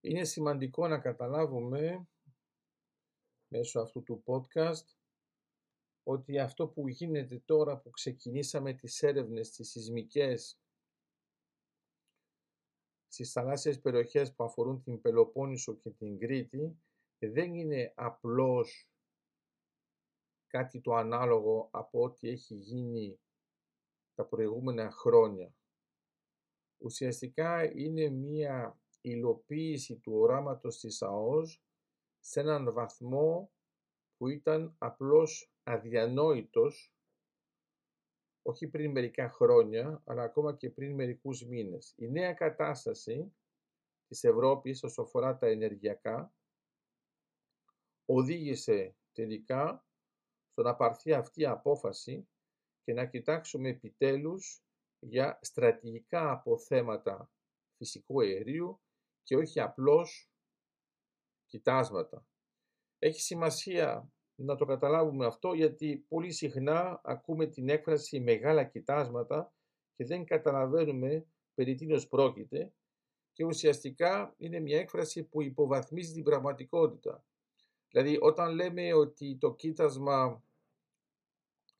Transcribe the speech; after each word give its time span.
Είναι 0.00 0.24
σημαντικό 0.24 0.88
να 0.88 0.98
καταλάβουμε 0.98 2.08
μέσω 3.48 3.80
αυτού 3.80 4.02
του 4.02 4.22
podcast 4.26 4.96
ότι 6.02 6.38
αυτό 6.38 6.68
που 6.68 6.88
γίνεται 6.88 7.42
τώρα 7.44 7.78
που 7.78 7.90
ξεκινήσαμε 7.90 8.72
τις 8.72 9.02
έρευνες 9.02 9.50
τις 9.50 9.70
σεισμικές 9.70 10.60
στις 13.06 13.32
θαλάσσιες 13.32 13.80
περιοχές 13.80 14.34
που 14.34 14.44
αφορούν 14.44 14.82
την 14.82 15.00
Πελοπόννησο 15.00 15.74
και 15.74 15.90
την 15.90 16.18
Κρήτη 16.18 16.80
δεν 17.18 17.54
είναι 17.54 17.92
απλώς 17.96 18.90
κάτι 20.46 20.80
το 20.80 20.94
ανάλογο 20.94 21.68
από 21.72 22.02
ό,τι 22.02 22.28
έχει 22.28 22.54
γίνει 22.54 23.20
τα 24.14 24.24
προηγούμενα 24.24 24.90
χρόνια. 24.90 25.54
Ουσιαστικά 26.78 27.72
είναι 27.72 28.08
μία 28.08 28.80
υλοποίηση 29.00 29.96
του 29.96 30.12
οράματος 30.12 30.78
της 30.78 31.02
ΑΟΣ 31.02 31.62
σε 32.20 32.40
έναν 32.40 32.72
βαθμό 32.72 33.52
που 34.16 34.28
ήταν 34.28 34.74
απλώς 34.78 35.52
αδιανόητος 35.62 36.94
όχι 38.42 38.68
πριν 38.68 38.90
μερικά 38.90 39.30
χρόνια, 39.30 40.02
αλλά 40.04 40.22
ακόμα 40.22 40.56
και 40.56 40.70
πριν 40.70 40.94
μερικούς 40.94 41.46
μήνες. 41.46 41.94
Η 41.96 42.10
νέα 42.10 42.32
κατάσταση 42.32 43.34
της 44.06 44.24
Ευρώπης 44.24 44.82
όσο 44.82 45.02
αφορά 45.02 45.36
τα 45.38 45.46
ενεργειακά 45.46 46.34
οδήγησε 48.04 48.96
τελικά 49.12 49.86
στο 50.50 50.62
να 50.62 50.76
πάρθει 50.76 51.12
αυτή 51.12 51.40
η 51.40 51.46
απόφαση 51.46 52.28
και 52.84 52.92
να 52.92 53.06
κοιτάξουμε 53.06 53.68
επιτέλους 53.68 54.64
για 54.98 55.38
στρατηγικά 55.42 56.30
αποθέματα 56.30 57.30
φυσικού 57.76 58.20
αερίου 58.20 58.80
και 59.30 59.36
όχι 59.36 59.60
απλώς 59.60 60.30
κοιτάσματα. 61.46 62.26
Έχει 62.98 63.20
σημασία 63.20 64.12
να 64.34 64.56
το 64.56 64.64
καταλάβουμε 64.64 65.26
αυτό 65.26 65.52
γιατί 65.52 66.04
πολύ 66.08 66.32
συχνά 66.32 67.00
ακούμε 67.04 67.46
την 67.46 67.68
έκφραση 67.68 68.20
μεγάλα 68.20 68.64
κοιτάσματα 68.64 69.52
και 69.94 70.04
δεν 70.04 70.24
καταλαβαίνουμε 70.24 71.26
περί 71.54 71.74
τίνος 71.74 72.08
πρόκειται 72.08 72.72
και 73.32 73.44
ουσιαστικά 73.44 74.34
είναι 74.36 74.60
μια 74.60 74.78
έκφραση 74.78 75.24
που 75.24 75.42
υποβαθμίζει 75.42 76.12
την 76.12 76.22
πραγματικότητα. 76.22 77.24
Δηλαδή 77.90 78.18
όταν 78.20 78.54
λέμε 78.54 78.94
ότι 78.94 79.36
το 79.40 79.54
κοίτασμα 79.54 80.44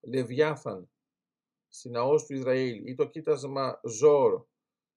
Λεβιάθαν 0.00 0.90
στην 1.68 1.96
ΑΟΣ 1.96 2.26
του 2.26 2.34
Ισραήλ 2.34 2.86
ή 2.86 2.94
το 2.94 3.08
κοίτασμα 3.08 3.80
Ζόρ 3.84 4.46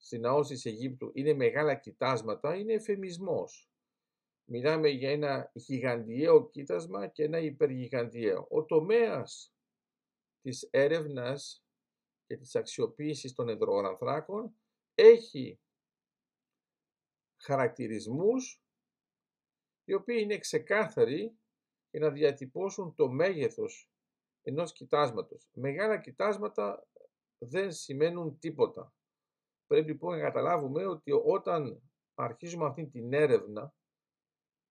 στην 0.04 0.26
ΑΟΣ 0.26 0.48
της 0.48 0.66
Αιγύπτου 0.66 1.12
είναι 1.14 1.34
μεγάλα 1.34 1.76
κοιτάσματα, 1.76 2.56
είναι 2.56 2.74
εφημισμός. 2.74 3.70
Μιλάμε 4.46 4.90
για 4.90 5.12
ένα 5.12 5.52
γιγαντιαίο 5.54 6.50
κοίτασμα 6.50 7.08
και 7.08 7.24
ένα 7.24 7.40
υπεργιγαντιαίο. 7.40 8.48
Ο 8.50 8.66
τομέας 8.66 9.54
της 10.42 10.68
έρευνας 10.72 11.66
και 12.26 12.38
της 12.38 12.56
αξιοποίησης 12.56 13.34
των 13.34 13.48
υδρογονανθράκων 13.48 14.56
έχει 14.96 15.60
χαρακτηρισμούς 17.42 18.64
οι 19.84 19.94
οποίοι 19.94 20.20
είναι 20.22 20.38
ξεκάθαροι 20.38 21.38
για 21.92 22.00
να 22.00 22.12
διατυπώσουν 22.12 22.96
το 22.96 23.10
μέγεθος 23.10 23.90
ενός 24.42 24.74
κοιτάσματος. 24.74 25.50
Μεγάλα 25.54 26.00
κοιτάσματα 26.00 26.88
δεν 27.38 27.72
σημαίνουν 27.72 28.40
τίποτα. 28.40 28.94
Πρέπει 29.72 29.88
λοιπόν 29.88 30.18
να 30.18 30.24
καταλάβουμε 30.24 30.86
ότι 30.86 31.12
όταν 31.12 31.82
αρχίζουμε 32.14 32.66
αυτή 32.66 32.88
την 32.88 33.14
έρευνα 33.14 33.74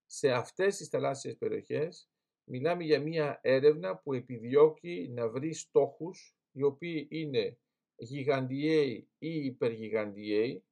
σε 0.06 0.30
αυτές 0.30 0.76
τις 0.76 0.88
θαλάσσιες 0.88 1.36
περιοχές, 1.36 2.10
μιλάμε 2.44 2.84
για 2.84 3.00
μια 3.00 3.38
έρευνα 3.42 3.96
που 3.96 4.12
επιδιώκει 4.12 5.10
να 5.14 5.28
βρει 5.28 5.52
στόχους 5.52 6.36
οι 6.50 6.62
οποίοι 6.62 7.08
είναι 7.10 7.58
γιγαντιαίοι 7.96 9.08
ή 9.18 9.44
υπεργιγαντιαίοι 9.44 10.64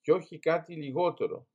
και 0.00 0.12
όχι 0.12 0.38
κάτι 0.38 0.74
λιγότερο. 0.74 1.48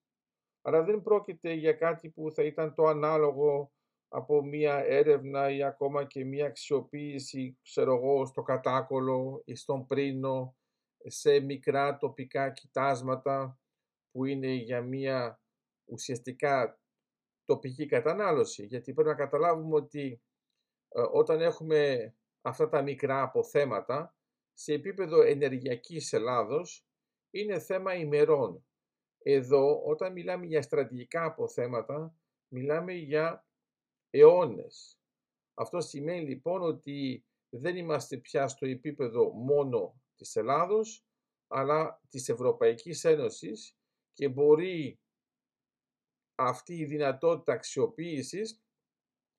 Άρα 0.62 0.84
δεν 0.84 1.02
πρόκειται 1.02 1.54
για 1.54 1.74
κάτι 1.74 2.10
που 2.10 2.32
θα 2.32 2.44
ήταν 2.44 2.74
το 2.74 2.84
ανάλογο 2.84 3.72
από 4.08 4.44
μία 4.44 4.76
έρευνα 4.76 5.52
ή 5.52 5.64
ακόμα 5.64 6.06
και 6.06 6.26
μία 6.26 6.46
αξιοποίηση, 6.46 7.58
ξέρω 7.62 7.96
εγώ, 7.96 8.26
στο 8.26 8.42
κατάκολο 8.42 9.42
ή 9.46 9.56
στον 9.56 9.86
πρίνο, 9.86 10.56
σε 11.06 11.40
μικρά 11.40 11.98
τοπικά 11.98 12.52
κοιτάσματα 12.52 13.60
που 14.12 14.26
είναι 14.26 14.52
για 14.52 14.82
μία 14.82 15.42
ουσιαστικά 15.86 16.80
τοπική 17.46 17.86
κατανάλωση. 17.86 18.66
Γιατί 18.66 18.94
πρέπει 18.94 19.10
να 19.10 19.16
καταλάβουμε 19.16 19.76
ότι 19.76 20.22
ε, 20.90 21.02
όταν 21.12 21.42
έχουμε 21.42 22.14
αυτά 22.42 22.70
τα 22.70 22.82
μικρά 22.82 23.22
αποθέματα, 23.22 24.16
σε 24.54 24.74
επίπεδο 24.74 25.22
ενεργειακής 25.22 26.14
Ελλάδος, 26.14 26.86
είναι 27.30 27.60
θέμα 27.60 27.96
ημερών. 27.96 28.66
Εδώ, 29.18 29.84
όταν 29.86 30.12
μιλάμε 30.12 30.46
για 30.46 30.62
στρατηγικά 30.62 31.24
αποθέματα, 31.24 32.16
μιλάμε 32.48 32.94
για 32.94 33.48
αιώνες. 34.10 35.00
Αυτό 35.54 35.82
σημαίνει 35.82 36.28
λοιπόν 36.28 36.62
ότι 36.62 37.26
δεν 37.50 37.76
είμαστε 37.76 38.18
πια 38.18 38.48
στο 38.48 38.66
επίπεδο 38.66 39.30
μόνο 39.30 40.02
της 40.16 40.36
Ελλάδος, 40.36 41.06
αλλά 41.48 42.02
της 42.10 42.30
Ευρωπαϊκής 42.30 43.04
Ένωσης 43.04 43.78
και 44.14 44.30
μπορεί 44.30 45.00
αυτή 46.36 46.76
η 46.76 46.86
δυνατότητα 46.86 47.54
αξιοποίησης 47.54 48.64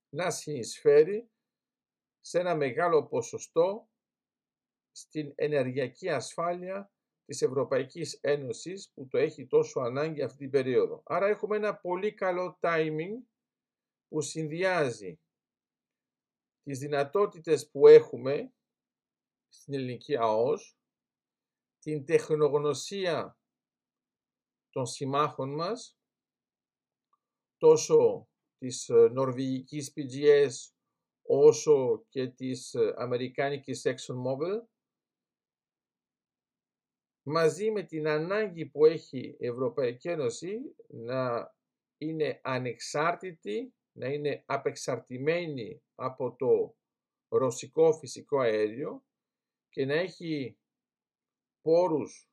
να 0.09 0.31
συνεισφέρει 0.31 1.31
σε 2.21 2.39
ένα 2.39 2.55
μεγάλο 2.55 3.07
ποσοστό 3.07 3.89
στην 4.91 5.33
ενεργειακή 5.35 6.09
ασφάλεια 6.09 6.91
της 7.25 7.43
Ευρωπαϊκής 7.43 8.19
Ένωσης 8.21 8.91
που 8.95 9.07
το 9.07 9.19
έχει 9.19 9.47
τόσο 9.47 9.81
ανάγκη 9.81 10.23
αυτή 10.23 10.39
την 10.39 10.51
περίοδο. 10.51 11.03
Άρα 11.05 11.27
έχουμε 11.27 11.57
ένα 11.57 11.77
πολύ 11.77 12.15
καλό 12.15 12.59
timing 12.61 13.13
που 14.09 14.21
συνδυάζει 14.21 15.21
τις 16.63 16.79
δυνατότητες 16.79 17.71
που 17.71 17.87
έχουμε 17.87 18.53
στην 19.49 19.75
ελληνική 19.75 20.17
ΑΟΣ, 20.17 20.77
την 21.79 22.05
τεχνογνωσία 22.05 23.39
των 24.71 24.87
συμμάχων 24.87 25.55
μας, 25.55 25.99
τόσο 27.57 28.29
της 28.59 28.89
ε, 28.89 29.09
νορβηγικής 29.13 29.93
PGS 29.97 30.75
όσο 31.23 32.05
και 32.09 32.29
της 32.29 32.75
ε, 32.75 32.95
αμερικάνικης 32.97 33.83
ExxonMobil, 33.85 34.67
μαζί 37.23 37.71
με 37.71 37.83
την 37.83 38.09
ανάγκη 38.09 38.67
που 38.67 38.85
έχει 38.85 39.37
η 39.39 39.47
Ευρωπαϊκή 39.47 40.09
Ένωση 40.09 40.59
να 40.89 41.55
είναι 41.99 42.41
ανεξάρτητη 42.43 43.75
να 43.97 44.09
είναι 44.09 44.43
απεξαρτημένη 44.47 45.83
από 45.95 46.37
το 46.37 46.77
ρωσικό 47.29 47.93
φυσικό 47.93 48.39
αέριο 48.39 49.06
και 49.77 49.85
να 49.85 49.95
έχει 49.95 50.59
πόρους 51.61 52.31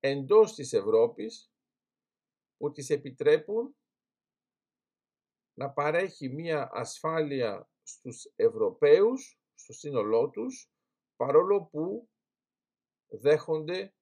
εντός 0.00 0.54
της 0.54 0.72
Ευρώπης 0.72 1.52
που 2.56 2.72
τις 2.72 2.90
επιτρέπουν 2.90 3.76
να 5.58 5.70
παρέχει 5.70 6.28
μία 6.28 6.70
ασφάλεια 6.72 7.70
στους 7.82 8.32
Ευρωπαίους, 8.36 9.40
στο 9.54 9.72
σύνολό 9.72 10.30
τους, 10.30 10.70
παρόλο 11.16 11.64
που 11.64 12.10
δέχονται 13.08 13.94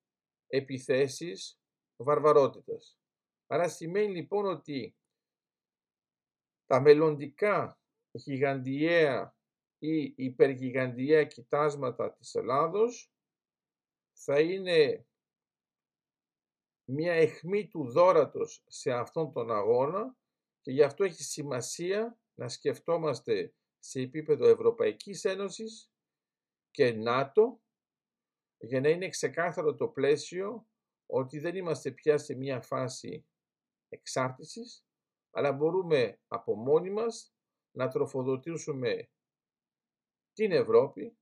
επιθέσεις 0.46 1.60
βαρβαρότητας. 1.96 2.98
Άρα 3.46 3.68
σημαίνει 3.68 4.14
λοιπόν 4.14 4.46
ότι 4.46 4.96
τα 6.66 6.80
μελλοντικά 6.80 7.80
γιγαντιαία 8.10 9.36
ή 9.82 10.14
υπεργιγαντιαία 10.16 11.24
κοιτάσματα 11.24 12.12
της 12.12 12.34
Ελλάδος 12.34 13.12
θα 14.12 14.40
είναι 14.40 15.06
μια 16.84 17.12
αιχμή 17.12 17.68
του 17.68 17.90
δόρατος 17.90 18.64
σε 18.66 18.92
αυτόν 18.92 19.32
τον 19.32 19.50
αγώνα 19.50 20.16
και 20.60 20.70
γι' 20.70 20.82
αυτό 20.82 21.04
έχει 21.04 21.22
σημασία 21.22 22.18
να 22.34 22.48
σκεφτόμαστε 22.48 23.54
σε 23.78 24.00
επίπεδο 24.00 24.48
Ευρωπαϊκής 24.48 25.24
Ένωσης 25.24 25.92
και 26.70 26.92
ΝΑΤΟ 26.92 27.60
για 28.58 28.80
να 28.80 28.88
είναι 28.88 29.08
ξεκάθαρο 29.08 29.74
το 29.74 29.88
πλαίσιο 29.88 30.68
ότι 31.06 31.38
δεν 31.38 31.56
είμαστε 31.56 31.90
πια 31.90 32.18
σε 32.18 32.34
μια 32.34 32.60
φάση 32.60 33.26
εξάρτησης 33.88 34.84
αλλά 35.30 35.52
μπορούμε 35.52 36.20
από 36.26 36.54
μόνοι 36.54 36.90
μας 36.90 37.34
να 37.70 37.88
τροφοδοτήσουμε 37.88 39.10
την 40.32 40.52
Ευρώπη 40.52 41.16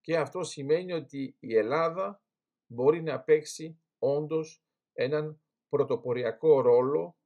και 0.00 0.18
αυτό 0.18 0.44
σημαίνει 0.44 0.92
ότι 0.92 1.36
η 1.38 1.56
Ελλάδα 1.56 2.22
μπορεί 2.66 3.02
να 3.02 3.20
παίξει 3.20 3.80
όντως 3.98 4.62
έναν 4.92 5.42
πρωτοποριακό 5.68 6.60
ρόλο 6.60 7.16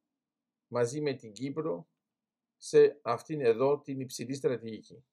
μαζί 0.66 1.00
με 1.00 1.12
την 1.12 1.32
Κύπρο 1.32 1.88
σε 2.56 3.00
αυτήν 3.02 3.40
εδώ 3.40 3.81
την 3.81 4.00
υψηλή 4.00 4.34
στρατηγική. 4.34 5.04